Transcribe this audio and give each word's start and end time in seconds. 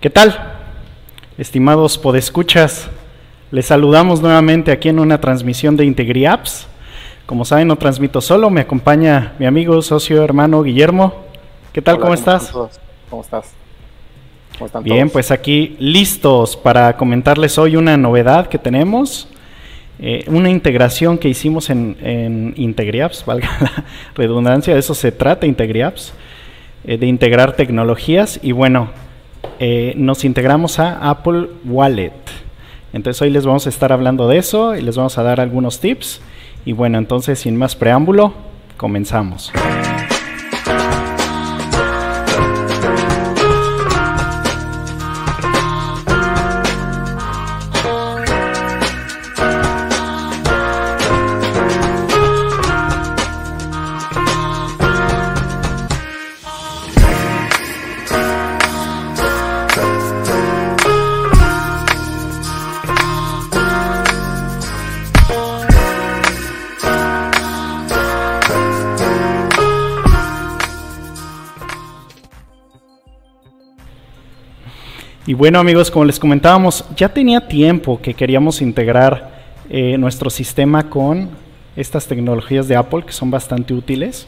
¿Qué 0.00 0.08
tal? 0.08 0.34
Estimados 1.36 1.98
podescuchas, 1.98 2.88
les 3.50 3.66
saludamos 3.66 4.22
nuevamente 4.22 4.72
aquí 4.72 4.88
en 4.88 4.98
una 4.98 5.20
transmisión 5.20 5.76
de 5.76 5.84
IntegriApps. 5.84 6.66
Como 7.26 7.44
saben, 7.44 7.68
no 7.68 7.76
transmito 7.76 8.22
solo, 8.22 8.48
me 8.48 8.62
acompaña 8.62 9.34
mi 9.38 9.44
amigo, 9.44 9.82
socio, 9.82 10.24
hermano 10.24 10.62
Guillermo. 10.62 11.12
¿Qué 11.74 11.82
tal? 11.82 11.98
¿Cómo, 11.98 12.14
estás? 12.14 12.50
¿Cómo 12.50 13.20
estás? 13.20 13.52
¿Cómo 14.54 14.66
están 14.68 14.84
Bien, 14.84 15.10
pues 15.10 15.30
aquí 15.30 15.76
listos 15.78 16.56
para 16.56 16.96
comentarles 16.96 17.58
hoy 17.58 17.76
una 17.76 17.98
novedad 17.98 18.46
que 18.46 18.56
tenemos. 18.56 19.28
Eh, 19.98 20.24
una 20.28 20.48
integración 20.48 21.18
que 21.18 21.28
hicimos 21.28 21.68
en, 21.68 21.98
en 22.00 22.54
IntegriApps, 22.56 23.22
valga 23.26 23.50
la 23.60 23.84
redundancia, 24.14 24.72
de 24.72 24.80
eso 24.80 24.94
se 24.94 25.12
trata 25.12 25.44
IntegriApps, 25.44 26.14
eh, 26.84 26.96
de 26.96 27.06
integrar 27.06 27.54
tecnologías. 27.54 28.40
Y 28.42 28.52
bueno, 28.52 28.88
eh, 29.58 29.94
nos 29.96 30.24
integramos 30.24 30.78
a 30.78 31.10
Apple 31.10 31.48
Wallet. 31.64 32.12
Entonces 32.92 33.20
hoy 33.22 33.30
les 33.30 33.46
vamos 33.46 33.66
a 33.66 33.68
estar 33.68 33.92
hablando 33.92 34.26
de 34.26 34.38
eso 34.38 34.74
y 34.74 34.82
les 34.82 34.96
vamos 34.96 35.16
a 35.18 35.22
dar 35.22 35.40
algunos 35.40 35.80
tips. 35.80 36.20
Y 36.64 36.72
bueno, 36.72 36.98
entonces 36.98 37.38
sin 37.38 37.56
más 37.56 37.76
preámbulo, 37.76 38.34
comenzamos. 38.76 39.52
Y 75.26 75.34
bueno 75.34 75.58
amigos, 75.58 75.90
como 75.90 76.06
les 76.06 76.18
comentábamos, 76.18 76.82
ya 76.96 77.10
tenía 77.10 77.46
tiempo 77.46 78.00
que 78.00 78.14
queríamos 78.14 78.62
integrar 78.62 79.30
eh, 79.68 79.98
nuestro 79.98 80.30
sistema 80.30 80.88
con 80.88 81.28
estas 81.76 82.06
tecnologías 82.06 82.68
de 82.68 82.76
Apple 82.76 83.02
que 83.04 83.12
son 83.12 83.30
bastante 83.30 83.74
útiles. 83.74 84.26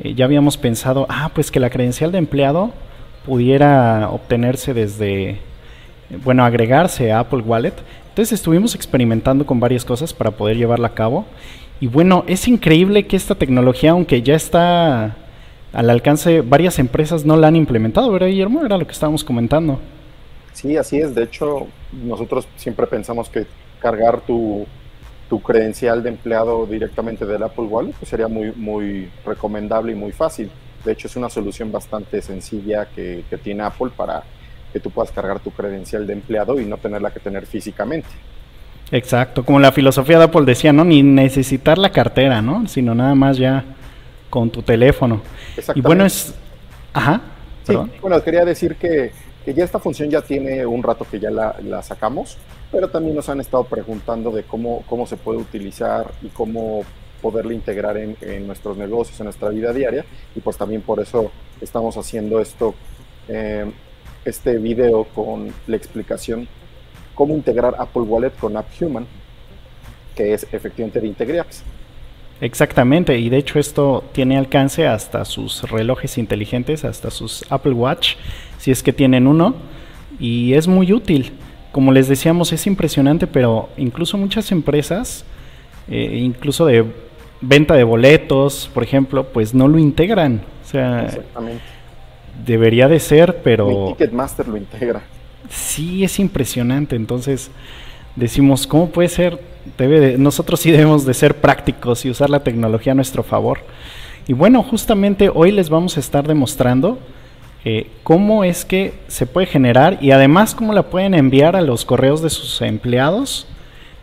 Eh, 0.00 0.12
ya 0.12 0.26
habíamos 0.26 0.58
pensado, 0.58 1.06
ah, 1.08 1.30
pues 1.34 1.50
que 1.50 1.60
la 1.60 1.70
credencial 1.70 2.12
de 2.12 2.18
empleado 2.18 2.72
pudiera 3.24 4.10
obtenerse 4.10 4.74
desde, 4.74 5.38
bueno, 6.22 6.44
agregarse 6.44 7.10
a 7.10 7.20
Apple 7.20 7.40
Wallet. 7.40 7.74
Entonces 8.10 8.32
estuvimos 8.32 8.74
experimentando 8.74 9.46
con 9.46 9.60
varias 9.60 9.86
cosas 9.86 10.12
para 10.12 10.32
poder 10.32 10.58
llevarla 10.58 10.88
a 10.88 10.94
cabo. 10.94 11.24
Y 11.80 11.86
bueno, 11.86 12.24
es 12.26 12.48
increíble 12.48 13.06
que 13.06 13.16
esta 13.16 13.34
tecnología, 13.34 13.92
aunque 13.92 14.20
ya 14.20 14.34
está 14.34 15.16
al 15.72 15.88
alcance, 15.88 16.42
varias 16.42 16.78
empresas 16.78 17.24
no 17.24 17.34
la 17.34 17.48
han 17.48 17.56
implementado, 17.56 18.12
¿verdad, 18.12 18.26
Guillermo? 18.26 18.62
Era 18.62 18.76
lo 18.76 18.86
que 18.86 18.92
estábamos 18.92 19.24
comentando. 19.24 19.80
Sí, 20.52 20.76
así 20.76 20.98
es. 20.98 21.14
De 21.14 21.24
hecho, 21.24 21.66
nosotros 21.92 22.48
siempre 22.56 22.86
pensamos 22.86 23.28
que 23.28 23.46
cargar 23.80 24.20
tu, 24.20 24.66
credencial 25.44 26.02
de 26.02 26.08
empleado 26.08 26.66
directamente 26.66 27.26
del 27.26 27.42
Apple 27.42 27.66
Wallet 27.66 27.92
pues 27.92 28.08
sería 28.08 28.28
muy, 28.28 28.52
muy 28.52 29.10
recomendable 29.24 29.92
y 29.92 29.94
muy 29.94 30.12
fácil. 30.12 30.50
De 30.84 30.92
hecho, 30.92 31.06
es 31.06 31.16
una 31.16 31.28
solución 31.28 31.70
bastante 31.70 32.22
sencilla 32.22 32.86
que, 32.86 33.24
tiene 33.42 33.62
Apple 33.62 33.90
para 33.96 34.22
que 34.72 34.80
tú 34.80 34.90
puedas 34.90 35.12
cargar 35.12 35.40
tu 35.40 35.50
credencial 35.50 36.06
de 36.06 36.14
empleado 36.14 36.60
y 36.60 36.64
no 36.64 36.76
tenerla 36.76 37.10
que 37.10 37.20
tener 37.20 37.46
físicamente. 37.46 38.08
Exacto, 38.90 39.44
como 39.44 39.60
la 39.60 39.70
filosofía 39.70 40.18
de 40.18 40.24
Apple 40.24 40.46
decía, 40.46 40.72
¿no? 40.72 40.84
Ni 40.84 41.02
necesitar 41.02 41.76
la 41.76 41.90
cartera, 41.90 42.40
¿no? 42.40 42.66
Sino 42.66 42.94
nada 42.94 43.14
más 43.14 43.36
ya 43.36 43.64
con 44.30 44.50
tu 44.50 44.62
teléfono. 44.62 45.20
Y 45.74 45.80
bueno, 45.80 46.06
es... 46.06 46.34
Ajá. 46.92 47.20
Sí, 47.64 47.76
bueno, 48.00 48.22
quería 48.22 48.46
decir 48.46 48.76
que 48.76 49.12
que 49.44 49.54
ya 49.54 49.64
esta 49.64 49.78
función 49.78 50.10
ya 50.10 50.22
tiene 50.22 50.66
un 50.66 50.82
rato 50.82 51.06
que 51.10 51.18
ya 51.18 51.30
la, 51.30 51.82
sacamos, 51.82 52.36
pero 52.70 52.88
también 52.88 53.16
nos 53.16 53.28
han 53.28 53.40
estado 53.40 53.64
preguntando 53.64 54.30
de 54.30 54.42
cómo, 54.42 54.84
cómo 54.86 55.06
se 55.06 55.16
puede 55.16 55.38
utilizar 55.38 56.10
y 56.22 56.28
cómo 56.28 56.82
poderla 57.22 57.54
integrar 57.54 57.96
en, 57.96 58.46
nuestros 58.46 58.76
negocios, 58.76 59.18
en 59.20 59.24
nuestra 59.24 59.48
vida 59.48 59.72
diaria, 59.72 60.04
y 60.36 60.40
pues 60.40 60.56
también 60.56 60.82
por 60.82 61.00
eso 61.00 61.30
estamos 61.60 61.96
haciendo 61.96 62.40
esto, 62.40 62.74
eh, 63.28 63.70
este 64.24 64.58
video 64.58 65.04
con 65.04 65.52
la 65.66 65.76
explicación 65.76 66.48
cómo 67.18 67.34
integrar 67.34 67.74
Apple 67.80 68.02
Wallet 68.02 68.30
con 68.38 68.56
AppHuman, 68.56 69.04
que 70.14 70.34
es 70.34 70.46
efectivamente 70.52 71.00
de 71.00 71.08
IntegriApps. 71.08 71.64
Exactamente, 72.40 73.18
y 73.18 73.28
de 73.28 73.38
hecho 73.38 73.58
esto 73.58 74.04
tiene 74.12 74.38
alcance 74.38 74.86
hasta 74.86 75.24
sus 75.24 75.68
relojes 75.68 76.16
inteligentes, 76.16 76.84
hasta 76.84 77.10
sus 77.10 77.44
Apple 77.50 77.72
Watch, 77.72 78.14
si 78.58 78.70
es 78.70 78.82
que 78.82 78.92
tienen 78.92 79.26
uno, 79.26 79.54
y 80.20 80.54
es 80.54 80.68
muy 80.68 80.92
útil. 80.92 81.32
Como 81.72 81.92
les 81.92 82.08
decíamos, 82.08 82.52
es 82.52 82.66
impresionante, 82.66 83.26
pero 83.26 83.68
incluso 83.76 84.18
muchas 84.18 84.52
empresas, 84.52 85.24
eh, 85.88 86.18
incluso 86.22 86.66
de 86.66 86.84
venta 87.40 87.74
de 87.74 87.84
boletos, 87.84 88.70
por 88.74 88.82
ejemplo, 88.82 89.24
pues 89.24 89.54
no 89.54 89.68
lo 89.68 89.78
integran. 89.78 90.42
O 90.64 90.68
sea, 90.68 91.08
debería 92.44 92.88
de 92.88 93.00
ser, 93.00 93.40
pero... 93.42 93.88
Ticketmaster 93.88 94.48
lo 94.48 94.56
integra. 94.56 95.02
Sí, 95.48 96.04
es 96.04 96.18
impresionante. 96.18 96.96
Entonces, 96.96 97.50
decimos, 98.16 98.66
¿cómo 98.66 98.90
puede 98.90 99.08
ser? 99.08 99.40
Debe 99.76 100.16
nosotros 100.18 100.60
sí 100.60 100.70
debemos 100.70 101.04
de 101.04 101.14
ser 101.14 101.36
prácticos 101.36 102.04
y 102.04 102.10
usar 102.10 102.30
la 102.30 102.42
tecnología 102.42 102.92
a 102.92 102.94
nuestro 102.94 103.22
favor. 103.22 103.60
Y 104.26 104.32
bueno, 104.32 104.62
justamente 104.62 105.30
hoy 105.32 105.52
les 105.52 105.70
vamos 105.70 105.96
a 105.96 106.00
estar 106.00 106.26
demostrando 106.26 106.98
eh, 107.64 107.90
cómo 108.02 108.44
es 108.44 108.64
que 108.64 108.94
se 109.08 109.26
puede 109.26 109.46
generar 109.46 109.98
y 110.00 110.12
además 110.12 110.54
cómo 110.54 110.72
la 110.72 110.84
pueden 110.84 111.14
enviar 111.14 111.56
a 111.56 111.60
los 111.60 111.84
correos 111.84 112.22
de 112.22 112.30
sus 112.30 112.60
empleados 112.62 113.46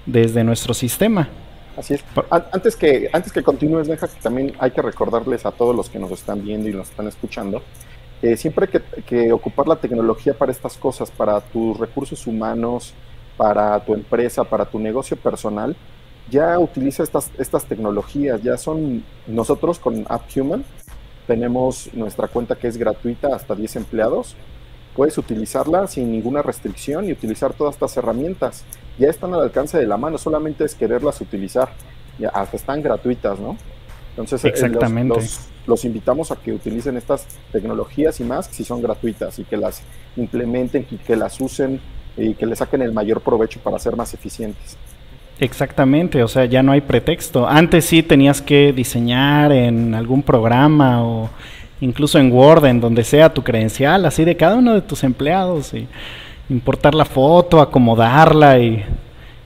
desde 0.06 0.44
nuestro 0.44 0.74
sistema. 0.74 1.30
Así 1.78 1.96
es. 1.96 2.04
Antes 2.30 2.76
que, 2.76 3.10
antes 3.12 3.32
que 3.34 3.44
continúes, 3.44 3.88
deja 3.88 4.08
que 4.08 4.20
también 4.22 4.54
hay 4.60 4.72
que 4.72 4.82
recordarles 4.82 5.46
a 5.46 5.52
todos 5.52 5.76
los 5.76 5.90
que 5.90 6.00
nos 6.00 6.12
están 6.12 6.44
viendo 6.44 6.70
y 6.70 6.74
nos 6.74 6.90
están 6.90 7.08
escuchando, 7.08 7.62
que 8.22 8.38
siempre 8.38 8.66
hay 8.66 8.80
que, 8.80 9.02
que 9.04 9.32
ocupar 9.34 9.68
la 9.68 9.76
tecnología 9.76 10.34
para 10.34 10.52
estas 10.52 10.78
cosas, 10.78 11.12
para 11.12 11.42
tus 11.42 11.78
recursos 11.78 12.28
humanos, 12.28 12.94
para 13.36 13.80
tu 13.84 13.94
empresa, 13.94 14.44
para 14.46 14.66
tu 14.66 14.80
negocio 14.80 15.18
personal, 15.18 15.76
ya 16.30 16.58
utiliza 16.60 17.04
estas, 17.04 17.30
estas 17.38 17.66
tecnologías, 17.66 18.42
ya 18.42 18.58
son 18.58 19.04
nosotros 19.28 19.80
con 19.80 20.06
AppHuman, 20.08 20.64
tenemos 21.28 21.90
nuestra 21.94 22.28
cuenta 22.28 22.56
que 22.56 22.68
es 22.68 22.78
gratuita 22.78 23.36
hasta 23.36 23.56
10 23.56 23.78
empleados, 23.78 24.36
puedes 24.96 25.18
utilizarla 25.18 25.88
sin 25.88 26.12
ninguna 26.12 26.42
restricción 26.42 27.06
y 27.06 27.12
utilizar 27.12 27.54
todas 27.54 27.76
estas 27.76 27.98
herramientas. 27.98 28.64
Ya 28.98 29.10
están 29.10 29.34
al 29.34 29.42
alcance 29.42 29.78
de 29.78 29.88
la 29.88 29.98
mano, 29.98 30.18
solamente 30.18 30.64
es 30.64 30.74
quererlas 30.74 31.20
utilizar, 31.22 31.70
ya 32.18 32.30
hasta 32.30 32.56
están 32.56 32.82
gratuitas, 32.82 33.40
¿no? 33.40 33.58
Entonces, 34.12 34.46
eh, 34.46 34.48
Exactamente. 34.48 35.20
los, 35.68 35.84
invitamos 35.84 36.32
a 36.32 36.38
que 36.38 36.54
utilicen 36.54 36.96
estas 36.96 37.28
tecnologías 37.52 38.22
y 38.22 38.24
más 38.24 38.46
si 38.48 38.64
son 38.64 38.82
gratuitas 38.82 39.38
y 39.40 39.44
que 39.44 39.58
las 39.58 39.82
implementen 40.16 40.88
y 40.90 40.96
que 40.96 41.18
las 41.18 41.42
usen 41.42 41.82
y 42.16 42.34
que 42.36 42.46
le 42.46 42.56
saquen 42.56 42.82
el 42.82 42.94
mayor 42.94 43.20
provecho 43.20 43.60
para 43.60 43.78
ser 43.78 43.98
más 43.98 44.14
eficientes. 44.14 44.78
Exactamente, 45.40 46.24
o 46.24 46.28
sea, 46.30 46.46
ya 46.46 46.64
no 46.64 46.72
hay 46.72 46.82
pretexto. 46.82 47.48
Antes 47.48 47.86
sí 47.86 48.02
tenías 48.04 48.42
que 48.42 48.72
diseñar 48.72 49.52
en 49.52 49.94
algún 49.94 50.24
programa 50.24 51.04
o 51.04 51.30
incluso 51.82 52.20
en 52.20 52.32
Word, 52.32 52.66
en 52.66 52.80
donde 52.80 53.04
sea 53.04 53.34
tu 53.34 53.44
credencial, 53.44 54.06
así 54.06 54.24
de 54.24 54.38
cada 54.38 54.56
uno 54.56 54.74
de 54.74 54.82
tus 54.82 55.04
empleados 55.04 55.74
y 55.74 55.88
importar 56.50 56.96
la 56.96 57.04
foto, 57.04 57.60
acomodarla 57.60 58.60
y, 58.60 58.82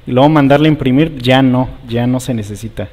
y 0.05 0.11
luego 0.11 0.29
mandarla 0.29 0.67
a 0.67 0.71
imprimir, 0.71 1.17
ya 1.17 1.41
no, 1.41 1.69
ya 1.87 2.05
no 2.05 2.19
se 2.19 2.35
necesita. 2.35 2.87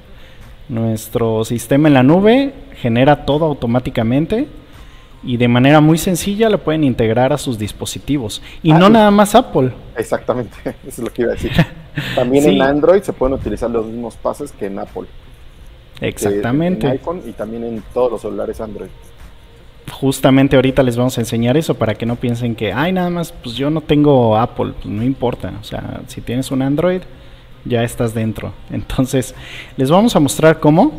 Nuestro 0.68 1.44
sistema 1.44 1.88
en 1.88 1.94
la 1.94 2.02
nube 2.02 2.54
genera 2.80 3.26
todo 3.26 3.44
automáticamente 3.44 4.48
y 5.26 5.36
de 5.36 5.48
manera 5.48 5.80
muy 5.80 5.98
sencilla 5.98 6.48
lo 6.48 6.58
pueden 6.62 6.84
integrar 6.84 7.32
a 7.32 7.38
sus 7.38 7.58
dispositivos. 7.58 8.40
Y 8.62 8.72
no 8.72 8.88
nada 8.88 9.10
más 9.10 9.34
Apple. 9.34 9.72
Exactamente, 9.96 10.56
eso 10.64 10.76
es 10.86 10.98
lo 11.00 11.12
que 11.12 11.22
iba 11.22 11.32
a 11.32 11.34
decir. 11.34 11.50
También 12.14 12.48
en 12.48 12.62
Android 12.62 13.02
se 13.02 13.12
pueden 13.12 13.34
utilizar 13.34 13.68
los 13.68 13.86
mismos 13.86 14.14
pases 14.14 14.52
que 14.52 14.66
en 14.66 14.78
Apple. 14.78 15.04
Exactamente. 16.00 16.86
En 16.86 16.92
iPhone 16.92 17.22
y 17.26 17.32
también 17.32 17.64
en 17.64 17.82
todos 17.94 18.12
los 18.12 18.20
celulares 18.20 18.60
Android. 18.60 18.88
Justamente 19.90 20.56
ahorita 20.56 20.82
les 20.82 20.94
vamos 20.94 21.16
a 21.16 21.22
enseñar 21.22 21.56
eso 21.56 21.74
para 21.74 21.94
que 21.94 22.04
no 22.04 22.16
piensen 22.16 22.54
que, 22.54 22.70
ay, 22.70 22.92
nada 22.92 23.08
más, 23.08 23.32
pues 23.32 23.56
yo 23.56 23.70
no 23.70 23.80
tengo 23.80 24.36
Apple, 24.36 24.74
pues 24.74 24.86
no 24.86 25.02
importa. 25.02 25.54
O 25.58 25.64
sea, 25.64 26.02
si 26.06 26.20
tienes 26.20 26.50
un 26.50 26.60
Android, 26.60 27.00
ya 27.64 27.82
estás 27.82 28.12
dentro. 28.12 28.52
Entonces, 28.70 29.34
les 29.78 29.90
vamos 29.90 30.14
a 30.14 30.20
mostrar 30.20 30.60
cómo. 30.60 30.92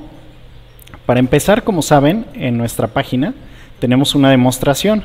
Para 1.06 1.20
empezar, 1.20 1.64
como 1.64 1.84
saben, 1.84 2.26
en 2.34 2.58
nuestra 2.58 2.88
página 2.88 3.36
tenemos 3.80 4.16
una 4.16 4.30
demostración. 4.30 5.04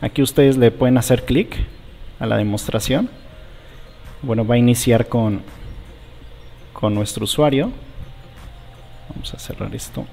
Aquí 0.00 0.22
ustedes 0.22 0.56
le 0.56 0.70
pueden 0.70 0.98
hacer 0.98 1.24
clic 1.24 1.56
a 2.18 2.26
la 2.26 2.36
demostración. 2.36 3.08
Bueno, 4.22 4.46
va 4.46 4.54
a 4.54 4.58
iniciar 4.58 5.08
con, 5.08 5.42
con 6.72 6.94
nuestro 6.94 7.24
usuario. 7.24 7.70
Vamos 9.10 9.34
a 9.34 9.38
cerrar 9.38 9.74
esto. 9.74 10.04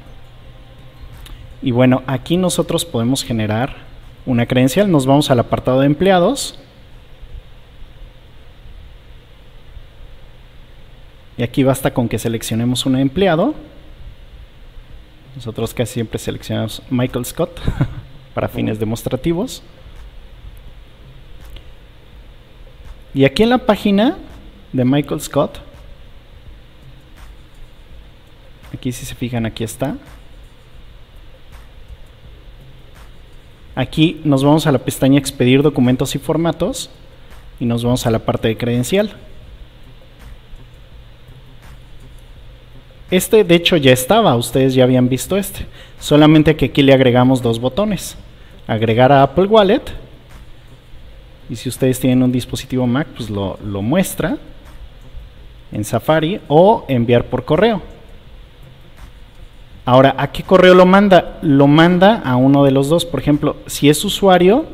Y 1.62 1.72
bueno, 1.72 2.04
aquí 2.08 2.38
nosotros 2.38 2.86
podemos 2.86 3.24
generar 3.24 3.76
una 4.25 4.46
credencial. 4.46 4.92
Nos 4.92 5.06
vamos 5.06 5.32
al 5.32 5.40
apartado 5.40 5.82
de 5.82 5.86
empleados. 5.86 6.60
Y 11.38 11.44
aquí 11.44 11.64
basta 11.64 11.94
con 11.94 12.10
que 12.10 12.20
seleccionemos 12.20 12.86
un 12.86 12.98
empleado. 12.98 13.54
Nosotros 15.39 15.74
casi 15.74 15.94
siempre 15.94 16.19
seleccionamos 16.19 16.81
Michael 16.89 17.24
Scott 17.24 17.62
para 18.33 18.50
fines 18.50 18.77
demostrativos. 18.77 19.63
Y 23.13 23.24
aquí 23.24 23.44
en 23.44 23.51
la 23.51 23.59
página 23.59 24.18
de 24.74 24.83
Michael 24.83 25.21
Scott, 25.21 25.59
aquí 28.74 28.91
si 28.91 29.06
se 29.06 29.15
fijan, 29.15 29.45
aquí 29.45 29.63
está. 29.63 29.95
Aquí 33.75 34.19
nos 34.25 34.44
vamos 34.44 34.68
a 34.68 34.74
la 34.74 34.80
pestaña 34.80 35.19
Expedir 35.19 35.62
documentos 35.62 36.15
y 36.15 36.19
formatos 36.19 36.89
y 37.62 37.65
nos 37.65 37.81
vamos 37.81 38.06
a 38.06 38.12
la 38.12 38.19
parte 38.19 38.50
de 38.50 38.57
credencial. 38.57 39.15
Este 43.12 43.44
de 43.44 43.56
hecho 43.56 43.76
ya 43.76 43.92
estaba, 43.92 44.36
ustedes 44.36 44.76
ya 44.76 44.84
habían 44.84 45.10
visto 45.10 45.36
este, 45.36 45.66
solamente 46.00 46.56
que 46.56 46.66
aquí 46.66 46.84
le 46.84 46.94
agregamos 46.94 47.42
dos 47.42 47.60
botones. 47.60 48.16
Agregar 48.68 49.12
a 49.12 49.24
Apple 49.24 49.48
Wallet 49.48 49.82
y 51.50 51.56
si 51.56 51.68
ustedes 51.68 52.00
tienen 52.00 52.22
un 52.22 52.32
dispositivo 52.32 52.86
Mac, 52.86 53.08
pues 53.18 53.30
lo, 53.32 53.58
muestra 53.82 54.38
en 55.72 55.84
Safari 55.84 56.40
o 56.48 56.86
enviar 56.88 57.26
por 57.26 57.44
correo. 57.44 57.82
Ahora, 59.86 60.14
¿a 60.20 60.32
qué 60.32 60.44
correo 60.44 60.76
lo 60.76 60.86
manda? 60.86 61.40
Lo 61.42 61.66
manda 61.66 62.22
a 62.24 62.36
uno 62.36 62.64
de 62.64 62.70
los 62.70 62.90
dos. 62.90 63.06
Por 63.06 63.20
ejemplo, 63.20 63.56
si 63.66 63.90
es 63.90 64.06
usuario, 64.06 64.66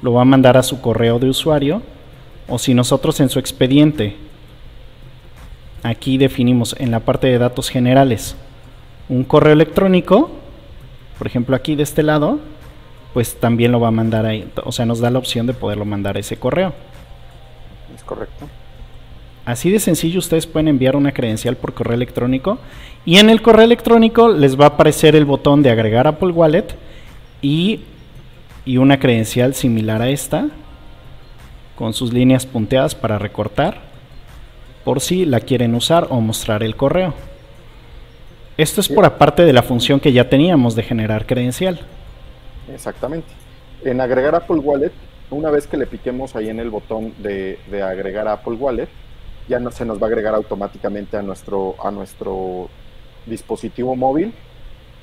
lo 0.00 0.14
va 0.14 0.22
a 0.22 0.24
mandar 0.24 0.56
a 0.56 0.62
su 0.62 0.80
correo 0.80 1.18
de 1.18 1.28
usuario. 1.28 1.82
O 2.48 2.58
si 2.58 2.72
nosotros 2.72 3.20
en 3.20 3.28
su 3.28 3.38
expediente, 3.38 4.16
aquí 5.82 6.18
definimos 6.18 6.74
en 6.78 6.90
la 6.90 7.00
parte 7.00 7.26
de 7.26 7.38
datos 7.38 7.68
generales 7.68 8.36
un 9.08 9.24
correo 9.24 9.52
electrónico, 9.52 10.30
por 11.18 11.26
ejemplo 11.26 11.54
aquí 11.54 11.74
de 11.74 11.82
este 11.82 12.02
lado, 12.02 12.40
pues 13.12 13.38
también 13.38 13.72
lo 13.72 13.80
va 13.80 13.88
a 13.88 13.92
mandar 13.92 14.24
ahí. 14.24 14.50
O 14.64 14.72
sea, 14.72 14.86
nos 14.86 15.00
da 15.00 15.10
la 15.10 15.18
opción 15.18 15.46
de 15.46 15.52
poderlo 15.52 15.84
mandar 15.84 16.16
a 16.16 16.20
ese 16.20 16.36
correo. 16.36 16.72
Es 17.94 18.02
correcto. 18.04 18.48
Así 19.44 19.70
de 19.70 19.80
sencillo 19.80 20.20
ustedes 20.20 20.46
pueden 20.46 20.68
enviar 20.68 20.96
una 20.96 21.12
credencial 21.12 21.56
por 21.56 21.74
correo 21.74 21.94
electrónico 21.94 22.58
y 23.04 23.16
en 23.18 23.28
el 23.28 23.42
correo 23.42 23.64
electrónico 23.64 24.28
les 24.28 24.58
va 24.58 24.66
a 24.66 24.68
aparecer 24.68 25.16
el 25.16 25.24
botón 25.24 25.62
de 25.62 25.70
agregar 25.70 26.06
Apple 26.06 26.30
Wallet 26.30 26.68
y, 27.42 27.80
y 28.64 28.76
una 28.76 29.00
credencial 29.00 29.54
similar 29.54 30.00
a 30.00 30.10
esta 30.10 30.48
con 31.74 31.92
sus 31.92 32.12
líneas 32.12 32.46
punteadas 32.46 32.94
para 32.94 33.18
recortar 33.18 33.91
por 34.84 35.00
si 35.00 35.24
la 35.24 35.40
quieren 35.40 35.74
usar 35.74 36.08
o 36.10 36.20
mostrar 36.20 36.62
el 36.62 36.76
correo. 36.76 37.14
Esto 38.56 38.80
es 38.80 38.88
por 38.88 39.04
aparte 39.04 39.44
de 39.44 39.52
la 39.52 39.62
función 39.62 39.98
que 39.98 40.12
ya 40.12 40.28
teníamos 40.28 40.74
de 40.74 40.82
generar 40.82 41.26
credencial. 41.26 41.80
Exactamente. 42.72 43.28
En 43.84 44.00
agregar 44.00 44.34
Apple 44.34 44.58
Wallet, 44.58 44.92
una 45.30 45.50
vez 45.50 45.66
que 45.66 45.76
le 45.76 45.86
piquemos 45.86 46.36
ahí 46.36 46.48
en 46.48 46.60
el 46.60 46.70
botón 46.70 47.14
de, 47.18 47.58
agregar 47.82 48.28
Apple 48.28 48.54
Wallet, 48.54 48.88
ya 49.48 49.58
no 49.58 49.70
se 49.70 49.84
nos 49.84 49.98
va 50.00 50.06
a 50.06 50.10
agregar 50.10 50.34
automáticamente 50.34 51.16
a 51.16 51.22
nuestro, 51.22 51.74
a 51.82 51.90
nuestro 51.90 52.68
dispositivo 53.26 53.96
móvil 53.96 54.32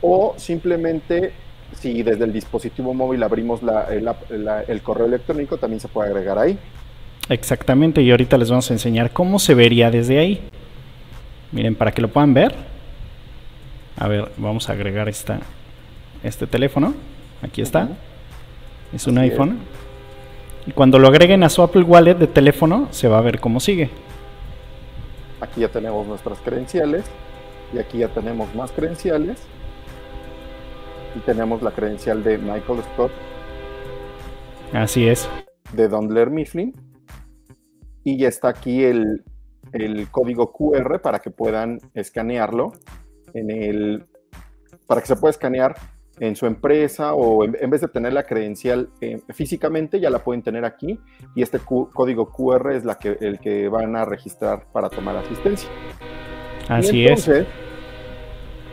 o 0.01 0.33
simplemente 0.37 1.33
si 1.73 2.03
desde 2.03 2.23
el 2.23 2.33
dispositivo 2.33 2.93
móvil 2.93 3.21
abrimos 3.23 3.59
el 3.61 4.81
correo 4.81 5.05
electrónico 5.05 5.57
también 5.57 5.79
se 5.79 5.87
puede 5.87 6.09
agregar 6.09 6.37
ahí. 6.37 6.57
Exactamente, 7.29 8.01
y 8.01 8.09
ahorita 8.09 8.37
les 8.39 8.49
vamos 8.49 8.69
a 8.71 8.73
enseñar 8.73 9.11
cómo 9.11 9.37
se 9.37 9.53
vería 9.53 9.91
desde 9.91 10.17
ahí. 10.17 10.41
Miren, 11.51 11.75
para 11.75 11.91
que 11.91 12.01
lo 12.01 12.07
puedan 12.07 12.33
ver. 12.33 12.55
A 13.97 14.07
ver, 14.07 14.31
vamos 14.37 14.69
a 14.69 14.73
agregar 14.73 15.07
esta, 15.07 15.39
este 16.23 16.47
teléfono. 16.47 16.95
Aquí 17.43 17.61
está. 17.61 17.89
Es 18.91 19.05
un 19.05 19.19
iPhone. 19.19 19.59
Y 20.65 20.71
cuando 20.71 20.97
lo 20.97 21.07
agreguen 21.07 21.43
a 21.43 21.49
su 21.49 21.61
Apple 21.61 21.83
Wallet 21.83 22.15
de 22.15 22.27
teléfono, 22.27 22.87
se 22.91 23.07
va 23.07 23.19
a 23.19 23.21
ver 23.21 23.39
cómo 23.39 23.59
sigue. 23.59 23.89
Aquí 25.39 25.61
ya 25.61 25.69
tenemos 25.69 26.07
nuestras 26.07 26.39
credenciales. 26.39 27.05
Y 27.73 27.77
aquí 27.77 27.99
ya 27.99 28.07
tenemos 28.07 28.53
más 28.55 28.71
credenciales. 28.71 29.39
Y 31.15 31.19
tenemos 31.19 31.61
la 31.61 31.71
credencial 31.71 32.23
de 32.23 32.39
Michael 32.39 32.81
Scott. 32.93 33.11
Así 34.73 35.07
es. 35.07 35.29
De 35.73 35.87
Dondler 35.87 36.31
Mifflin. 36.31 36.88
Y 38.03 38.17
ya 38.17 38.27
está 38.27 38.49
aquí 38.49 38.83
el, 38.83 39.23
el 39.73 40.09
código 40.09 40.51
QR 40.51 41.01
para 41.01 41.19
que 41.19 41.31
puedan 41.31 41.79
escanearlo 41.93 42.73
en 43.33 43.51
el 43.51 44.05
para 44.87 45.01
que 45.01 45.07
se 45.07 45.15
pueda 45.15 45.29
escanear 45.29 45.75
en 46.19 46.35
su 46.35 46.45
empresa 46.45 47.13
o 47.13 47.45
en, 47.45 47.69
vez 47.69 47.81
de 47.81 47.87
tener 47.87 48.11
la 48.11 48.23
credencial 48.23 48.89
eh, 49.01 49.21
físicamente, 49.29 49.99
ya 49.99 50.09
la 50.09 50.19
pueden 50.19 50.41
tener 50.41 50.65
aquí 50.65 50.99
y 51.35 51.41
este 51.41 51.59
código 51.59 52.29
QR 52.29 52.71
es 52.73 52.83
la 52.83 52.95
que, 52.95 53.17
el 53.21 53.39
que 53.39 53.69
van 53.69 53.95
a 53.95 54.03
registrar 54.03 54.65
para 54.71 54.89
tomar 54.89 55.15
asistencia. 55.15 55.69
Así 56.67 57.05
es. 57.05 57.29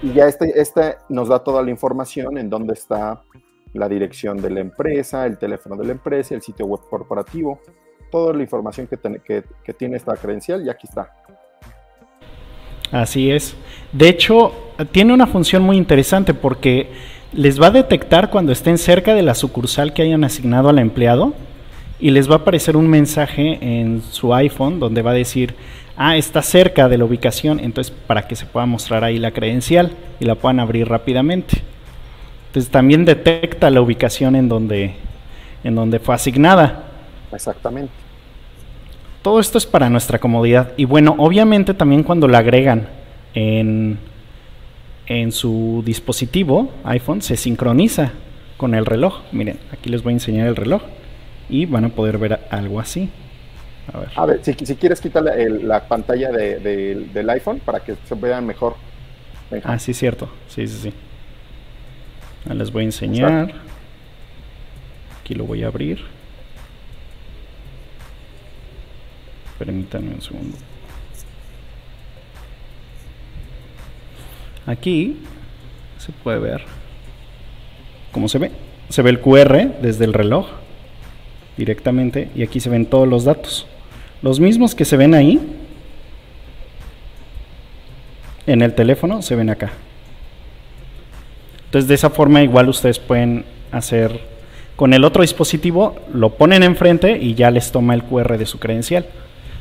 Y 0.03 0.13
ya 0.13 0.27
este, 0.27 0.61
este 0.61 0.97
nos 1.09 1.29
da 1.29 1.39
toda 1.43 1.63
la 1.63 1.71
información 1.71 2.37
en 2.37 2.51
dónde 2.51 2.75
está 2.75 3.23
la 3.73 3.89
dirección 3.89 4.39
de 4.39 4.51
la 4.51 4.61
empresa, 4.61 5.27
el 5.27 5.39
teléfono 5.39 5.77
de 5.77 5.85
la 5.85 5.93
empresa, 5.93 6.35
el 6.35 6.43
sitio 6.43 6.67
web 6.67 6.81
corporativo, 6.89 7.61
toda 8.11 8.35
la 8.35 8.43
información 8.43 8.87
que, 8.87 9.43
que, 9.65 9.73
tiene 9.73 9.97
esta 9.97 10.15
credencial 10.17 10.65
y 10.65 10.71
aquí 10.71 10.87
está. 10.87 11.13
Así 12.93 13.31
es. 13.31 13.57
De 13.93 14.09
hecho, 14.09 14.53
tiene 14.93 15.13
una 15.13 15.27
función 15.27 15.63
muy 15.63 15.77
interesante 15.77 16.35
porque 16.35 16.91
les 17.33 17.61
va 17.61 17.67
a 17.67 17.71
detectar 17.71 18.31
cuando 18.31 18.53
estén 18.53 18.79
cerca 18.79 19.15
de 19.15 19.23
la 19.23 19.35
sucursal 19.35 19.93
que 19.93 20.03
hayan 20.03 20.25
asignado 20.25 20.69
al 20.69 20.79
empleado 20.79 21.35
y 21.99 22.11
les 22.11 22.29
va 22.29 22.35
a 22.35 22.39
aparecer 22.39 22.77
un 22.77 22.89
mensaje 22.89 23.59
en 23.61 24.03
su 24.03 24.35
iPhone 24.35 24.79
donde 24.79 25.03
va 25.03 25.11
a 25.11 25.15
decir, 25.15 25.55
ah, 25.97 26.17
está 26.17 26.43
cerca 26.43 26.89
de 26.89 26.99
la 26.99 27.05
ubicación, 27.05 27.59
entonces 27.61 27.93
para 28.07 28.29
que 28.29 28.37
se 28.37 28.47
pueda 28.47 28.67
mostrar 28.67 29.03
ahí 29.03 29.19
la 29.19 29.33
credencial 29.33 29.93
y 30.21 30.25
la 30.25 30.35
puedan 30.35 30.61
abrir 30.61 30.89
rápidamente. 30.89 31.63
Entonces 32.49 32.71
también 32.71 33.05
detecta 33.05 33.71
la 33.71 33.81
ubicación 33.81 34.37
en 34.37 34.49
donde, 34.49 34.95
en 35.65 35.75
donde 35.75 35.99
fue 35.99 36.15
asignada. 36.15 36.86
Exactamente. 37.33 37.93
Todo 39.23 39.41
esto 39.41 39.59
es 39.59 39.67
para 39.67 39.91
nuestra 39.91 40.19
comodidad. 40.19 40.73
Y 40.77 40.85
bueno, 40.85 41.15
obviamente 41.19 41.75
también 41.75 42.03
cuando 42.03 42.29
la 42.29 42.39
agregan 42.39 42.89
en 43.35 43.99
en 45.07 45.33
su 45.33 45.83
dispositivo 45.85 46.71
iPhone 46.85 47.23
se 47.23 47.37
sincroniza 47.37 48.13
con 48.57 48.75
el 48.75 48.87
reloj. 48.87 49.21
Miren, 49.33 49.59
aquí 49.73 49.89
les 49.89 50.03
voy 50.03 50.13
a 50.13 50.15
enseñar 50.15 50.49
el 50.49 50.57
reloj 50.57 50.83
y 51.49 51.67
van 51.67 51.85
a 51.85 51.89
poder 51.91 52.19
ver 52.19 52.41
algo 52.51 52.81
así. 52.81 53.11
A 54.17 54.27
ver, 54.27 54.41
si, 54.43 54.55
quieres 54.55 55.01
quitar 55.01 55.23
la, 55.23 55.87
pantalla 55.87 56.33
del 56.33 57.31
iPhone 57.31 57.61
para 57.65 57.81
que 57.81 57.95
se 58.05 58.15
vean 58.17 58.45
mejor. 58.45 58.75
Ah, 59.63 59.79
sí, 59.79 59.95
cierto. 59.95 60.29
Sí, 60.49 60.67
sí, 60.67 60.91
sí. 60.91 62.53
Les 62.53 62.73
voy 62.73 62.83
a 62.83 62.87
enseñar. 62.87 63.53
Aquí 65.21 65.35
lo 65.35 65.45
voy 65.45 65.63
a 65.63 65.69
abrir. 65.69 66.01
Permítanme 69.59 70.15
un 70.15 70.23
segundo. 70.23 70.57
Aquí 74.67 75.17
se 75.99 76.13
puede 76.13 76.39
ver 76.39 76.65
cómo 78.13 78.29
se 78.29 78.39
ve. 78.39 78.51
Se 78.89 79.03
ve 79.03 79.11
el 79.11 79.21
QR 79.21 79.81
desde 79.81 80.05
el 80.05 80.13
reloj 80.13 80.47
directamente 81.57 82.31
y 82.35 82.43
aquí 82.43 82.61
se 82.61 82.71
ven 82.71 82.87
todos 82.87 83.09
los 83.09 83.25
datos. 83.25 83.67
Los 84.23 84.41
mismos 84.41 84.75
que 84.75 84.85
se 84.85 84.97
ven 84.97 85.15
ahí 85.15 85.41
en 88.47 88.63
el 88.63 88.75
teléfono 88.75 89.23
se 89.23 89.37
ven 89.37 89.51
acá. 89.51 89.73
Entonces 91.67 91.89
de 91.89 91.95
esa 91.95 92.11
forma 92.11 92.43
igual 92.43 92.69
ustedes 92.69 92.99
pueden 92.99 93.45
hacer 93.73 94.21
con 94.77 94.93
el 94.93 95.05
otro 95.05 95.23
dispositivo, 95.23 95.97
lo 96.13 96.35
ponen 96.35 96.63
enfrente 96.63 97.19
y 97.19 97.35
ya 97.35 97.51
les 97.51 97.73
toma 97.73 97.95
el 97.95 98.03
QR 98.03 98.37
de 98.37 98.47
su 98.47 98.59
credencial, 98.59 99.07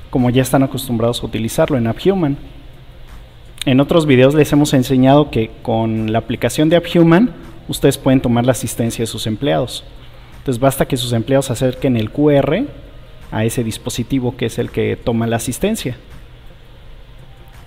como 0.10 0.30
ya 0.30 0.42
están 0.42 0.64
acostumbrados 0.64 1.22
a 1.22 1.26
utilizarlo 1.26 1.78
en 1.78 1.88
AppHuman. 1.88 2.38
En 3.66 3.80
otros 3.80 4.06
videos 4.06 4.36
les 4.36 4.52
hemos 4.54 4.74
enseñado 4.74 5.32
que 5.32 5.52
con 5.62 6.12
la 6.12 6.20
aplicación 6.20 6.70
de 6.70 6.76
AppHuman 6.76 7.34
ustedes 7.68 7.98
pueden 7.98 8.22
tomar 8.22 8.46
la 8.46 8.52
asistencia 8.52 9.04
de 9.04 9.08
sus 9.08 9.28
empleados. 9.28 9.84
Entonces 10.38 10.60
basta 10.60 10.88
que 10.88 10.98
sus 10.98 11.14
empleados 11.14 11.50
acerquen 11.50 11.98
el 11.98 12.12
QR 12.12 12.66
a 13.32 13.44
ese 13.46 13.64
dispositivo 13.64 14.38
que 14.38 14.46
es 14.46 14.60
el 14.60 14.70
que 14.70 14.96
toma 14.96 15.28
la 15.28 15.38
asistencia. 15.38 15.98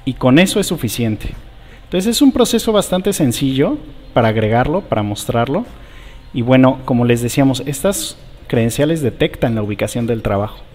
Y 0.05 0.15
con 0.15 0.39
eso 0.39 0.61
es 0.61 0.69
suficiente. 0.69 1.35
Entonces 1.85 2.17
es 2.17 2.23
un 2.23 2.33
proceso 2.33 2.73
bastante 2.73 3.13
sencillo 3.13 3.79
para 4.15 4.29
agregarlo, 4.29 4.83
para 4.83 5.03
mostrarlo. 5.03 5.67
Y 6.33 6.43
bueno, 6.43 6.79
como 6.85 7.05
les 7.05 7.21
decíamos, 7.23 7.63
estas 7.67 8.17
credenciales 8.47 9.03
detectan 9.03 9.55
la 9.55 9.63
ubicación 9.63 10.07
del 10.07 10.23
trabajo. 10.23 10.68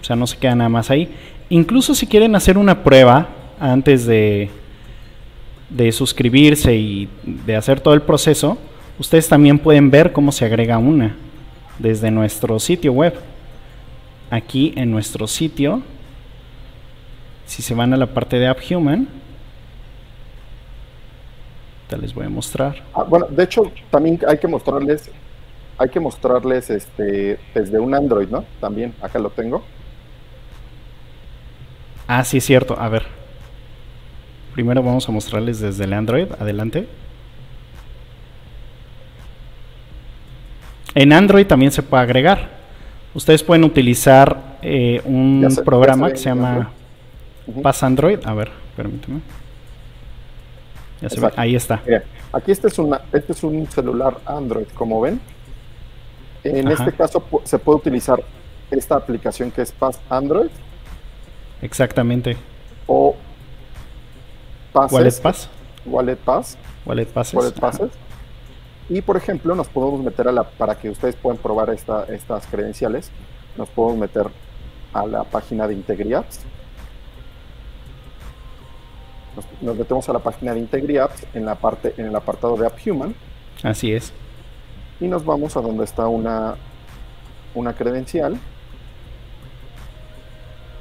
O 0.00 0.04
sea, 0.04 0.16
no 0.16 0.26
se 0.26 0.36
queda 0.36 0.54
nada 0.54 0.68
más 0.68 0.90
ahí. 0.90 1.08
Incluso 1.48 1.94
si 1.94 2.06
quieren 2.06 2.34
hacer 2.34 2.58
una 2.58 2.82
prueba 2.84 3.28
antes 3.58 4.06
de, 4.06 4.50
de 5.70 5.92
suscribirse 5.92 6.74
y 6.76 7.08
de 7.22 7.56
hacer 7.56 7.80
todo 7.80 7.94
el 7.94 8.02
proceso, 8.02 8.58
ustedes 8.98 9.28
también 9.28 9.58
pueden 9.58 9.90
ver 9.90 10.12
cómo 10.12 10.32
se 10.32 10.44
agrega 10.44 10.78
una 10.78 11.16
desde 11.78 12.10
nuestro 12.10 12.58
sitio 12.58 12.92
web. 12.92 13.14
Aquí 14.30 14.74
en 14.76 14.90
nuestro 14.90 15.26
sitio, 15.26 15.82
si 17.46 17.62
se 17.62 17.74
van 17.74 17.94
a 17.94 17.96
la 17.96 18.06
parte 18.06 18.38
de 18.38 18.46
AppHuman, 18.46 19.08
les 21.96 22.14
voy 22.14 22.26
a 22.26 22.28
mostrar. 22.28 22.76
Ah, 22.92 23.04
bueno, 23.04 23.26
de 23.30 23.44
hecho, 23.44 23.72
también 23.90 24.20
hay 24.26 24.38
que 24.38 24.46
mostrarles, 24.46 25.10
hay 25.78 25.88
que 25.88 26.00
mostrarles 26.00 26.68
este 26.68 27.38
desde 27.54 27.78
un 27.78 27.94
Android, 27.94 28.28
¿no? 28.28 28.44
También, 28.60 28.92
acá 29.00 29.18
lo 29.18 29.30
tengo. 29.30 29.62
Ah, 32.08 32.24
sí, 32.24 32.38
es 32.38 32.44
cierto. 32.44 32.76
A 32.80 32.88
ver. 32.88 33.04
Primero 34.54 34.82
vamos 34.82 35.08
a 35.08 35.12
mostrarles 35.12 35.60
desde 35.60 35.84
el 35.84 35.92
Android. 35.92 36.26
Adelante. 36.40 36.88
En 40.94 41.12
Android 41.12 41.46
también 41.46 41.70
se 41.70 41.82
puede 41.82 42.02
agregar. 42.02 42.48
Ustedes 43.14 43.42
pueden 43.42 43.62
utilizar 43.62 44.56
eh, 44.62 45.00
un 45.04 45.46
programa 45.64 46.10
que 46.10 46.16
se 46.16 46.24
llama 46.24 46.70
Pass 47.62 47.82
Android. 47.82 48.18
A 48.24 48.34
ver, 48.34 48.50
permíteme. 48.74 49.20
Ya 51.00 51.10
se 51.10 51.20
ve. 51.20 51.30
Ahí 51.36 51.54
está. 51.54 51.82
aquí 52.32 52.50
este 52.50 52.68
es, 52.68 52.78
una, 52.78 53.02
este 53.12 53.32
es 53.32 53.42
un 53.44 53.70
celular 53.70 54.18
Android, 54.24 54.66
como 54.74 55.00
ven. 55.00 55.20
En 56.42 56.68
este 56.68 56.92
caso 56.92 57.22
se 57.44 57.58
puede 57.58 57.78
utilizar 57.78 58.22
esta 58.70 58.96
aplicación 58.96 59.50
que 59.50 59.62
es 59.62 59.72
Pass 59.72 60.00
Android. 60.08 60.50
Exactamente. 61.62 62.36
O 62.86 63.16
Wallet 64.74 65.20
Pass. 65.20 65.48
Wallet 65.86 66.16
Pass. 66.16 66.58
Wallet 66.84 67.06
Passes. 67.06 67.34
Wallet 67.34 67.58
Passes. 67.58 67.90
Y 68.88 69.02
por 69.02 69.16
ejemplo, 69.16 69.54
nos 69.54 69.68
podemos 69.68 70.02
meter 70.02 70.28
a 70.28 70.32
la, 70.32 70.44
para 70.44 70.76
que 70.76 70.88
ustedes 70.88 71.14
puedan 71.16 71.38
probar 71.38 71.70
esta, 71.70 72.04
estas 72.04 72.46
credenciales, 72.46 73.10
nos 73.56 73.68
podemos 73.68 73.98
meter 73.98 74.28
a 74.94 75.06
la 75.06 75.24
página 75.24 75.66
de 75.66 75.74
IntegriApps. 75.74 76.40
Nos, 79.60 79.76
metemos 79.76 80.08
a 80.08 80.12
la 80.12 80.18
página 80.20 80.54
de 80.54 80.60
IntegriApps 80.60 81.26
en 81.34 81.44
la 81.44 81.54
parte, 81.54 81.94
en 81.98 82.06
el 82.06 82.16
apartado 82.16 82.56
de 82.56 82.66
AppHuman. 82.66 83.14
Así 83.62 83.92
es. 83.92 84.12
Y 85.00 85.06
nos 85.06 85.24
vamos 85.24 85.56
a 85.56 85.60
donde 85.60 85.84
está 85.84 86.08
una, 86.08 86.56
una 87.54 87.74
credencial. 87.74 88.38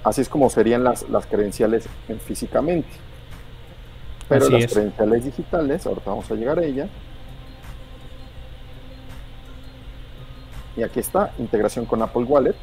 Así 0.07 0.21
es 0.21 0.29
como 0.29 0.49
serían 0.49 0.83
las, 0.83 1.09
las 1.09 1.25
credenciales 1.25 1.87
físicamente. 2.25 2.89
Pero 4.29 4.49
las 4.49 4.71
credenciales 4.71 5.25
digitales, 5.25 5.85
ahorita 5.85 6.09
vamos 6.09 6.29
a 6.31 6.35
llegar 6.35 6.59
a 6.59 6.63
ella 6.63 6.87
Y 10.77 10.83
aquí 10.83 10.99
está, 10.99 11.33
integración 11.39 11.85
con 11.85 12.03
Apple 12.03 12.23
Wallet. 12.23 12.55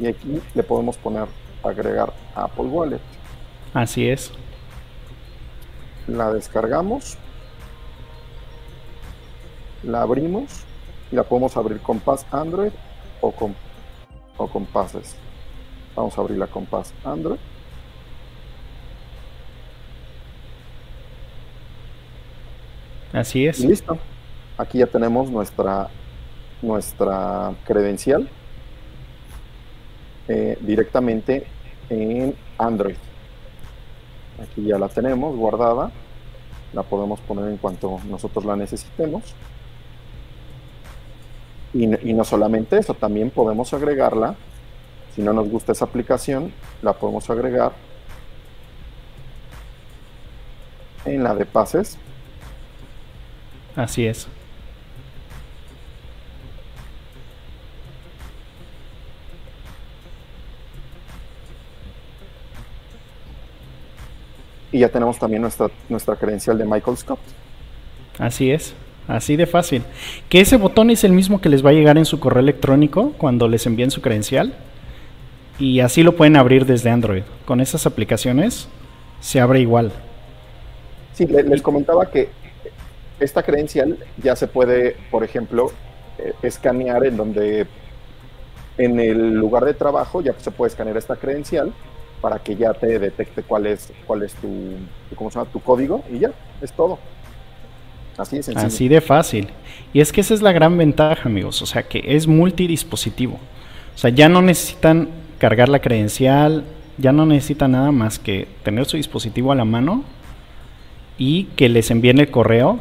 Y 0.00 0.08
aquí 0.08 0.42
le 0.54 0.62
podemos 0.64 0.96
poner 0.96 1.28
agregar 1.62 2.12
Apple 2.34 2.64
Wallet. 2.64 3.00
Así 3.72 4.08
es. 4.08 4.32
La 6.08 6.32
descargamos. 6.32 7.16
La 9.84 10.02
abrimos 10.02 10.64
y 11.12 11.16
la 11.16 11.22
podemos 11.22 11.56
abrir 11.56 11.78
con 11.80 12.00
Pass 12.00 12.26
Android 12.32 12.72
o 13.20 13.30
con, 13.30 13.54
o 14.36 14.46
con 14.46 14.64
Passes. 14.66 15.16
Vamos 15.94 16.16
a 16.16 16.20
abrirla 16.20 16.46
con 16.46 16.66
Pass 16.66 16.92
Android. 17.04 17.38
Así 23.12 23.46
es. 23.46 23.60
listo. 23.60 23.98
Aquí 24.56 24.78
ya 24.78 24.86
tenemos 24.86 25.30
nuestra, 25.30 25.88
nuestra 26.62 27.52
credencial 27.64 28.28
eh, 30.28 30.56
directamente 30.60 31.46
en 31.90 32.34
Android. 32.56 32.96
Aquí 34.42 34.64
ya 34.64 34.78
la 34.78 34.88
tenemos 34.88 35.36
guardada. 35.36 35.90
La 36.72 36.82
podemos 36.82 37.20
poner 37.20 37.50
en 37.50 37.58
cuanto 37.58 38.00
nosotros 38.08 38.46
la 38.46 38.56
necesitemos. 38.56 39.34
Y, 41.74 42.10
y, 42.10 42.12
no 42.12 42.24
solamente 42.24 42.78
eso, 42.78 42.94
también 42.94 43.30
podemos 43.30 43.72
agregarla. 43.72 44.34
Si 45.14 45.22
no 45.22 45.32
nos 45.32 45.48
gusta 45.48 45.72
esa 45.72 45.86
aplicación, 45.86 46.52
la 46.82 46.92
podemos 46.92 47.28
agregar 47.30 47.72
en 51.04 51.22
la 51.22 51.34
de 51.34 51.46
pases. 51.46 51.98
Así 53.74 54.06
es. 54.06 54.28
y 64.72 64.78
ya 64.78 64.88
tenemos 64.88 65.18
también 65.18 65.42
nuestra, 65.42 65.70
nuestra 65.88 66.16
credencial 66.16 66.56
de 66.58 66.64
Michael 66.64 66.96
Scott. 66.96 67.20
Así 68.18 68.50
es, 68.50 68.74
así 69.08 69.36
de 69.36 69.46
fácil. 69.46 69.82
Que 70.28 70.40
ese 70.40 70.56
botón 70.56 70.90
es 70.90 71.04
el 71.04 71.12
mismo 71.12 71.40
que 71.40 71.48
les 71.48 71.64
va 71.64 71.70
a 71.70 71.74
llegar 71.74 71.98
en 71.98 72.04
su 72.04 72.20
correo 72.20 72.40
electrónico 72.40 73.12
cuando 73.18 73.48
les 73.48 73.66
envíen 73.66 73.90
su 73.90 74.00
credencial. 74.00 74.54
Y 75.58 75.80
así 75.80 76.02
lo 76.02 76.16
pueden 76.16 76.36
abrir 76.36 76.66
desde 76.66 76.90
Android. 76.90 77.22
Con 77.44 77.60
esas 77.60 77.86
aplicaciones 77.86 78.68
se 79.20 79.40
abre 79.40 79.60
igual. 79.60 79.92
Sí, 81.12 81.26
les 81.26 81.62
comentaba 81.62 82.10
que 82.10 82.28
esta 83.20 83.42
credencial 83.42 83.98
ya 84.22 84.34
se 84.34 84.46
puede, 84.48 84.96
por 85.10 85.24
ejemplo, 85.24 85.70
eh, 86.18 86.32
escanear 86.42 87.04
en 87.04 87.16
donde 87.16 87.66
en 88.78 88.98
el 88.98 89.34
lugar 89.34 89.64
de 89.64 89.74
trabajo 89.74 90.22
ya 90.22 90.34
se 90.38 90.50
puede 90.50 90.70
escanear 90.70 90.96
esta 90.96 91.16
credencial 91.16 91.72
para 92.20 92.38
que 92.38 92.56
ya 92.56 92.72
te 92.72 92.98
detecte 92.98 93.42
cuál 93.42 93.66
es, 93.66 93.92
cuál 94.06 94.22
es 94.22 94.34
tu, 94.34 94.48
¿cómo 95.14 95.30
se 95.30 95.38
llama? 95.38 95.50
tu 95.50 95.60
código 95.60 96.02
y 96.10 96.20
ya, 96.20 96.30
es 96.60 96.72
todo. 96.72 96.98
Así 98.66 98.88
de 98.88 99.00
fácil. 99.00 99.48
Y 99.92 100.00
es 100.00 100.12
que 100.12 100.20
esa 100.20 100.34
es 100.34 100.42
la 100.42 100.52
gran 100.52 100.76
ventaja, 100.76 101.28
amigos. 101.28 101.62
O 101.62 101.66
sea, 101.66 101.82
que 101.82 102.02
es 102.04 102.26
multidispositivo. 102.26 103.34
O 103.94 103.98
sea, 103.98 104.10
ya 104.10 104.28
no 104.28 104.42
necesitan 104.42 105.08
cargar 105.38 105.68
la 105.68 105.80
credencial, 105.80 106.64
ya 106.98 107.12
no 107.12 107.26
necesitan 107.26 107.72
nada 107.72 107.92
más 107.92 108.18
que 108.18 108.48
tener 108.62 108.86
su 108.86 108.96
dispositivo 108.96 109.52
a 109.52 109.54
la 109.54 109.64
mano 109.64 110.04
y 111.18 111.44
que 111.56 111.68
les 111.68 111.90
envíen 111.90 112.20
el 112.20 112.30
correo 112.30 112.78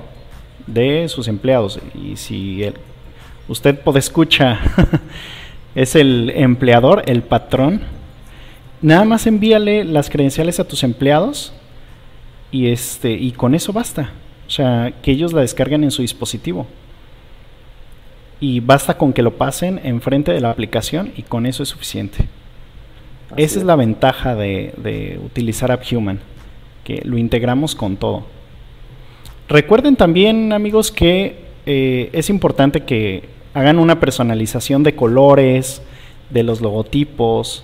de 0.68 1.08
sus 1.10 1.28
empleados. 1.28 1.80
Y 1.96 2.18
si 2.18 2.64
el, 2.64 2.76
usted 3.48 3.80
puede 3.80 4.00
escuchar 4.00 4.60
es 5.76 5.96
el 5.96 6.32
empleador, 6.36 7.04
el 7.08 7.24
patrón, 7.24 7.82
Nada 8.82 9.06
más 9.06 9.28
envíale 9.28 9.84
las 9.84 10.10
credenciales 10.10 10.60
a 10.60 10.68
tus 10.68 10.84
empleados 10.84 11.54
y 12.52 12.70
este 12.70 13.12
y 13.12 13.32
con 13.32 13.54
eso 13.54 13.72
basta. 13.72 14.10
O 14.52 14.54
sea, 14.54 14.92
que 15.02 15.12
ellos 15.12 15.32
la 15.32 15.40
descarguen 15.40 15.86
en 15.86 15.92
su 15.92 16.02
dispositivo. 16.02 16.68
Y 18.42 18.60
basta 18.60 18.98
con 18.98 19.14
que 19.14 19.22
lo 19.22 19.38
pasen 19.38 19.80
enfrente 19.82 20.34
de 20.34 20.42
la 20.42 20.50
aplicación 20.50 21.14
y 21.16 21.22
con 21.22 21.46
eso 21.46 21.64
es 21.64 21.70
suficiente. 21.70 22.26
Esa 23.38 23.60
es. 23.60 23.66
la 23.66 23.78
ventaja 23.78 24.36
de, 24.36 25.18
utilizar 25.24 25.72
AppHuman, 25.72 26.20
que 26.84 27.02
lo 27.06 27.18
integramos 27.18 27.76
con 27.76 27.96
todo. 27.96 28.26
Recuerden 29.48 29.96
también, 29.96 30.52
amigos, 30.52 30.92
que 30.92 31.46
eh, 31.66 32.10
es 32.12 32.30
importante 32.30 32.82
que 32.82 33.30
hagan 33.54 33.80
una 33.80 34.02
personalización 34.02 34.84
de 34.84 34.96
colores, 34.96 35.82
de 36.30 36.44
los 36.44 36.60
logotipos, 36.60 37.64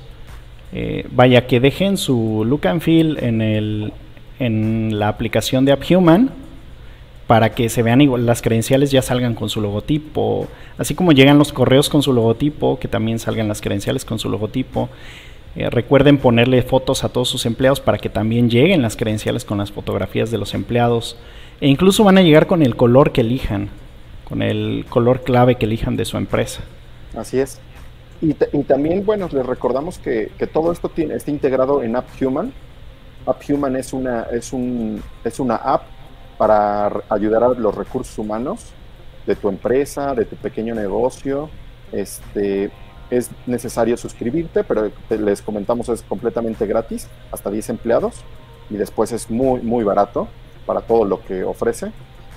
eh, 0.72 1.06
vaya, 1.12 1.48
que 1.48 1.60
dejen 1.60 1.98
su 1.98 2.46
look 2.48 2.66
and 2.66 2.80
feel 2.80 3.18
en, 3.22 3.42
el, 3.42 3.92
en 4.40 4.98
la 4.98 5.10
aplicación 5.10 5.66
de 5.66 5.74
AppHuman 5.74 6.47
para 7.28 7.54
que 7.54 7.68
se 7.68 7.84
vean 7.84 8.00
igual, 8.00 8.26
las 8.26 8.42
credenciales 8.42 8.90
ya 8.90 9.02
salgan 9.02 9.36
con 9.36 9.50
su 9.50 9.60
logotipo, 9.60 10.48
así 10.78 10.96
como 10.96 11.12
llegan 11.12 11.38
los 11.38 11.52
correos 11.52 11.90
con 11.90 12.02
su 12.02 12.14
logotipo, 12.14 12.80
que 12.80 12.88
también 12.88 13.20
salgan 13.20 13.50
las 13.50 13.60
credenciales 13.60 14.06
con 14.06 14.18
su 14.18 14.30
logotipo. 14.30 14.90
Eh, 15.58 15.70
recuerden 15.70 16.20
ponerle 16.20 16.62
fotos 16.62 17.04
a 17.04 17.10
todos 17.10 17.28
sus 17.28 17.46
empleados 17.46 17.82
para 17.82 17.98
que 17.98 18.10
también 18.10 18.50
lleguen 18.50 18.82
las 18.82 18.96
credenciales 18.96 19.44
con 19.44 19.58
las 19.58 19.72
fotografías 19.72 20.32
de 20.32 20.38
los 20.38 20.54
empleados. 20.54 21.18
E 21.60 21.68
incluso 21.68 22.04
van 22.04 22.18
a 22.18 22.22
llegar 22.22 22.48
con 22.48 22.62
el 22.62 22.76
color 22.76 23.12
que 23.12 23.22
elijan. 23.22 23.70
con 24.24 24.42
el 24.42 24.86
color 24.90 25.22
clave 25.22 25.56
que 25.56 25.66
elijan 25.66 25.96
de 25.96 26.04
su 26.04 26.18
empresa. 26.18 26.62
Así 27.16 27.40
es. 27.40 27.62
Y, 28.22 28.34
también, 28.34 29.06
bueno, 29.06 29.30
les 29.32 29.46
recordamos 29.46 30.00
que, 30.00 30.30
todo 30.52 30.72
esto 30.72 30.90
tiene, 30.90 31.16
está 31.16 31.32
integrado 31.32 31.82
en 31.82 31.96
AppHuman. 31.96 32.52
AppHuman 33.26 33.76
es 33.78 33.94
una, 33.94 34.24
es, 34.24 34.52
un, 34.52 35.02
es 35.24 35.40
una 35.40 35.56
app 35.56 35.84
para 36.38 36.92
ayudar 37.10 37.44
a 37.44 37.50
los 37.50 37.76
recursos 37.76 38.18
humanos 38.18 38.74
de 39.26 39.36
tu 39.36 39.50
empresa, 39.50 40.14
de 40.14 40.26
tu 40.26 40.36
pequeño 40.36 40.74
negocio. 40.76 41.50
Este, 41.92 42.72
es 43.10 43.30
necesario 43.46 43.98
suscribirte, 43.98 44.64
pero 44.64 44.92
les 45.10 45.42
comentamos 45.42 45.90
es 45.90 46.02
completamente 46.02 46.66
gratis, 46.66 47.08
hasta 47.32 47.50
10 47.50 47.70
empleados, 47.70 48.24
y 48.70 48.76
después 48.76 49.12
es 49.12 49.30
muy, 49.30 49.62
muy 49.62 49.84
barato 49.84 50.28
para 50.66 50.82
todo 50.82 51.06
lo 51.06 51.24
que 51.24 51.44
ofrece, 51.44 51.92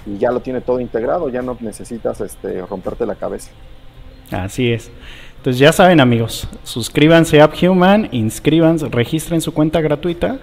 y 0.06 0.18
ya 0.18 0.30
lo 0.30 0.40
tiene 0.40 0.60
todo 0.60 0.80
integrado, 0.80 1.28
ya 1.28 1.42
no 1.42 1.56
necesitas 1.60 2.20
este, 2.20 2.64
romperte 2.66 3.04
la 3.04 3.16
cabeza. 3.16 3.50
Así 4.30 4.72
es. 4.72 4.90
Entonces 5.38 5.58
ya 5.58 5.72
saben 5.72 6.00
amigos, 6.00 6.48
suscríbanse 6.62 7.40
a 7.40 7.44
AppHuman, 7.44 8.08
inscríbanse, 8.12 8.88
registren 8.90 9.40
su 9.40 9.52
cuenta 9.52 9.80
gratuita 9.80 10.38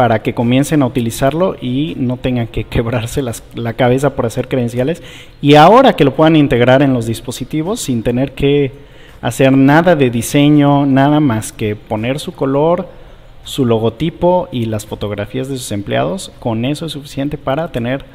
para 0.00 0.22
que 0.22 0.32
comiencen 0.32 0.80
a 0.80 0.86
utilizarlo 0.86 1.56
y 1.60 1.94
no 1.98 2.16
tengan 2.16 2.46
que 2.46 2.64
quebrarse 2.70 3.20
la 3.20 3.72
cabeza 3.74 4.16
por 4.16 4.24
hacer 4.24 4.48
credenciales. 4.48 5.02
Y 5.42 5.56
ahora 5.56 5.92
que 5.92 6.04
lo 6.04 6.14
puedan 6.14 6.36
integrar 6.36 6.80
en 6.80 6.94
los 6.94 7.04
dispositivos 7.04 7.80
sin 7.80 8.02
tener 8.02 8.32
que 8.32 8.72
hacer 9.20 9.52
nada 9.52 9.96
de 9.96 10.08
diseño, 10.08 10.86
nada 10.86 11.20
más 11.20 11.52
que 11.52 11.76
poner 11.76 12.18
su 12.18 12.32
color, 12.32 12.88
su 13.44 13.66
logotipo 13.66 14.48
y 14.50 14.64
las 14.64 14.86
fotografías 14.86 15.50
de 15.50 15.58
sus 15.58 15.70
empleados, 15.70 16.32
con 16.38 16.64
eso 16.64 16.86
es 16.86 16.92
suficiente 16.92 17.36
para 17.36 17.70
tener 17.70 18.06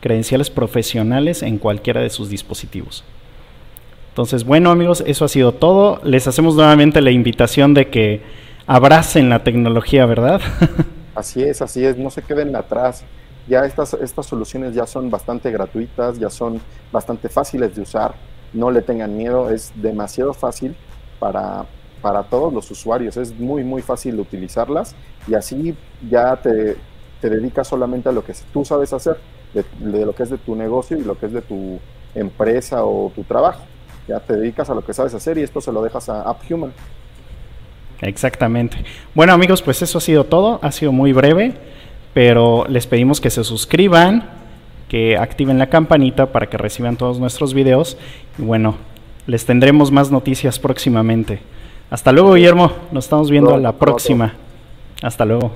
credenciales 0.00 0.48
profesionales 0.48 1.42
en 1.42 1.58
cualquiera 1.58 2.00
de 2.00 2.10
sus 2.10 2.28
dispositivos. 2.28 3.02
Entonces, 4.10 4.44
bueno 4.44 4.70
amigos, 4.70 5.02
eso 5.08 5.24
ha 5.24 5.28
sido 5.28 5.50
todo. 5.50 6.00
Les 6.04 6.28
hacemos 6.28 6.54
nuevamente 6.54 7.00
la 7.00 7.10
invitación 7.10 7.74
de 7.74 7.88
que 7.88 8.20
abracen 8.68 9.28
la 9.28 9.42
tecnología, 9.42 10.06
¿verdad? 10.06 10.40
así 11.14 11.42
es, 11.42 11.62
así 11.62 11.84
es, 11.84 11.96
no 11.96 12.10
se 12.10 12.22
queden 12.22 12.54
atrás. 12.56 13.04
Ya 13.48 13.64
estas, 13.64 13.94
estas 13.94 14.26
soluciones 14.26 14.74
ya 14.74 14.86
son 14.86 15.10
bastante 15.10 15.50
gratuitas, 15.50 16.18
ya 16.18 16.30
son 16.30 16.60
bastante 16.92 17.28
fáciles 17.28 17.74
de 17.74 17.82
usar 17.82 18.14
no 18.52 18.70
le 18.70 18.82
tengan 18.82 19.16
miedo, 19.16 19.50
es 19.50 19.72
demasiado 19.76 20.34
fácil 20.34 20.76
para, 21.18 21.66
para 22.00 22.24
todos 22.24 22.52
los 22.52 22.70
usuarios, 22.70 23.16
es 23.16 23.38
muy, 23.38 23.64
muy 23.64 23.82
fácil 23.82 24.18
utilizarlas 24.20 24.94
y 25.26 25.34
así 25.34 25.76
ya 26.08 26.36
te, 26.36 26.76
te 27.20 27.30
dedicas 27.30 27.68
solamente 27.68 28.08
a 28.08 28.12
lo 28.12 28.24
que 28.24 28.34
tú 28.52 28.64
sabes 28.64 28.92
hacer, 28.92 29.18
de, 29.54 29.64
lo 30.04 30.14
que 30.14 30.22
es 30.22 30.30
de 30.30 30.38
tu 30.38 30.54
negocio 30.54 30.96
y 30.96 31.02
lo 31.02 31.18
que 31.18 31.26
es 31.26 31.32
de 31.32 31.42
tu 31.42 31.78
empresa 32.14 32.84
o 32.84 33.10
tu 33.14 33.24
trabajo. 33.24 33.64
Ya 34.08 34.18
te 34.18 34.36
dedicas 34.36 34.68
a 34.68 34.74
lo 34.74 34.84
que 34.84 34.92
sabes 34.92 35.14
hacer 35.14 35.38
y 35.38 35.42
esto 35.42 35.60
se 35.60 35.72
lo 35.72 35.82
dejas 35.82 36.08
a 36.08 36.22
AppHuman. 36.22 36.72
Exactamente. 38.02 38.76
Bueno 39.14 39.32
amigos, 39.32 39.62
pues 39.62 39.80
eso 39.80 39.98
ha 39.98 40.00
sido 40.00 40.24
todo, 40.24 40.58
ha 40.62 40.72
sido 40.72 40.92
muy 40.92 41.12
breve, 41.12 41.54
pero 42.12 42.66
les 42.68 42.86
pedimos 42.86 43.20
que 43.20 43.30
se 43.30 43.44
suscriban, 43.44 44.28
que 44.88 45.16
activen 45.16 45.58
la 45.58 45.68
campanita 45.68 46.26
para 46.26 46.46
que 46.46 46.58
reciban 46.58 46.96
todos 46.96 47.18
nuestros 47.18 47.54
videos. 47.54 47.96
Y 48.38 48.42
bueno, 48.42 48.76
les 49.26 49.46
tendremos 49.46 49.90
más 49.90 50.10
noticias 50.10 50.58
próximamente. 50.58 51.40
Hasta 51.90 52.12
luego, 52.12 52.34
Guillermo. 52.34 52.72
Nos 52.90 53.04
estamos 53.04 53.30
viendo 53.30 53.54
a 53.54 53.58
la 53.58 53.72
próxima. 53.72 54.34
Hasta 55.02 55.24
luego. 55.24 55.54